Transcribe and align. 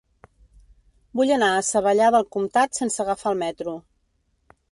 Vull 1.19 1.33
anar 1.35 1.49
a 1.57 1.59
Savallà 1.67 2.09
del 2.17 2.25
Comtat 2.37 2.81
sense 2.81 3.03
agafar 3.05 3.35
el 3.35 3.39
metro. 3.45 3.77